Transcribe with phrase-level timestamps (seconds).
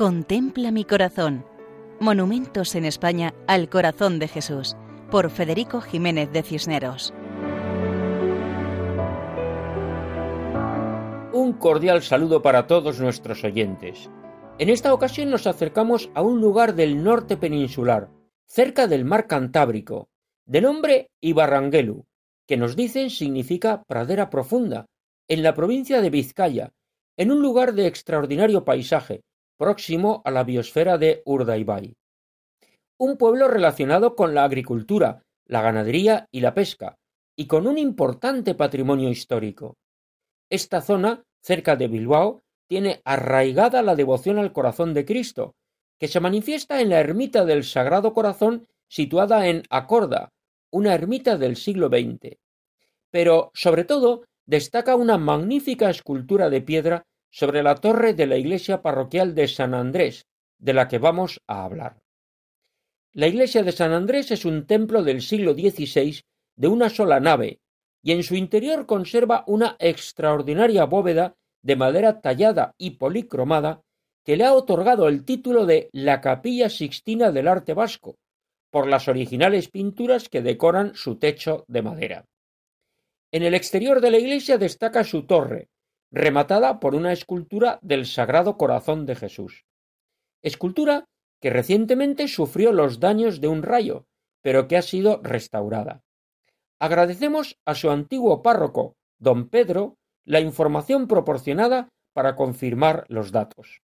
[0.00, 1.44] Contempla mi corazón.
[2.00, 4.74] Monumentos en España al corazón de Jesús,
[5.10, 7.12] por Federico Jiménez de Cisneros.
[11.34, 14.08] Un cordial saludo para todos nuestros oyentes.
[14.58, 18.08] En esta ocasión nos acercamos a un lugar del norte peninsular,
[18.46, 20.08] cerca del mar Cantábrico,
[20.46, 22.06] de nombre Ibarranguelu,
[22.46, 24.86] que nos dicen significa pradera profunda,
[25.28, 26.72] en la provincia de Vizcaya,
[27.18, 29.24] en un lugar de extraordinario paisaje,
[29.60, 31.94] próximo a la biosfera de Urdaibai.
[32.98, 36.96] Un pueblo relacionado con la agricultura, la ganadería y la pesca,
[37.36, 39.76] y con un importante patrimonio histórico.
[40.48, 45.52] Esta zona, cerca de Bilbao, tiene arraigada la devoción al corazón de Cristo,
[45.98, 50.30] que se manifiesta en la ermita del Sagrado Corazón situada en Acorda,
[50.72, 52.38] una ermita del siglo XX.
[53.10, 58.82] Pero, sobre todo, destaca una magnífica escultura de piedra sobre la torre de la iglesia
[58.82, 60.26] parroquial de San Andrés,
[60.58, 62.02] de la que vamos a hablar.
[63.12, 66.20] La iglesia de San Andrés es un templo del siglo XVI
[66.56, 67.60] de una sola nave,
[68.02, 73.82] y en su interior conserva una extraordinaria bóveda de madera tallada y policromada
[74.24, 78.16] que le ha otorgado el título de la Capilla Sixtina del Arte Vasco,
[78.70, 82.24] por las originales pinturas que decoran su techo de madera.
[83.32, 85.68] En el exterior de la iglesia destaca su torre,
[86.10, 89.64] rematada por una escultura del Sagrado Corazón de Jesús.
[90.42, 91.04] Escultura
[91.40, 94.06] que recientemente sufrió los daños de un rayo,
[94.42, 96.02] pero que ha sido restaurada.
[96.78, 103.82] Agradecemos a su antiguo párroco, don Pedro, la información proporcionada para confirmar los datos.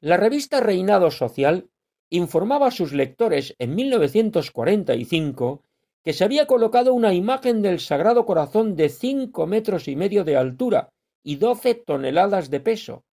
[0.00, 1.68] La revista Reinado Social
[2.10, 5.62] informaba a sus lectores en 1945
[6.04, 10.36] que se había colocado una imagen del Sagrado Corazón de cinco metros y medio de
[10.36, 10.90] altura
[11.28, 13.04] y doce toneladas de peso,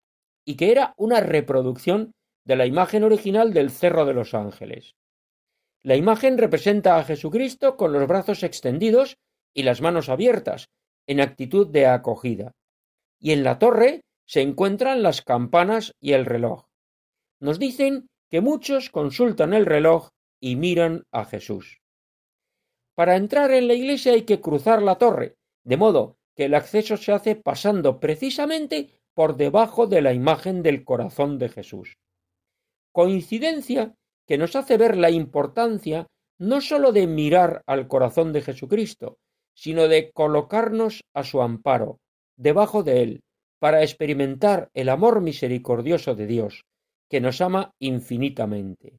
[0.47, 2.13] y que era una reproducción
[2.45, 4.95] de la imagen original del Cerro de los Ángeles.
[5.83, 9.17] La imagen representa a Jesucristo con los brazos extendidos
[9.53, 10.69] y las manos abiertas,
[11.09, 12.53] en actitud de acogida.
[13.19, 16.67] Y en la torre se encuentran las campanas y el reloj.
[17.41, 20.11] Nos dicen que muchos consultan el reloj
[20.41, 21.79] y miran a Jesús.
[22.95, 25.35] Para entrar en la iglesia hay que cruzar la torre,
[25.65, 30.85] de modo que el acceso se hace pasando precisamente por debajo de la imagen del
[30.85, 31.97] corazón de Jesús.
[32.93, 33.95] Coincidencia
[34.27, 36.07] que nos hace ver la importancia
[36.39, 39.19] no sólo de mirar al corazón de Jesucristo,
[39.55, 41.99] sino de colocarnos a su amparo,
[42.37, 43.21] debajo de él,
[43.61, 46.65] para experimentar el amor misericordioso de Dios,
[47.09, 48.99] que nos ama infinitamente.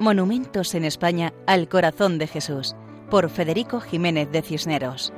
[0.00, 2.74] Monumentos en España al corazón de Jesús,
[3.08, 5.12] por Federico Jiménez de Cisneros.